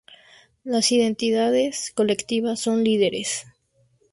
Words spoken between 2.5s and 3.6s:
son líderes.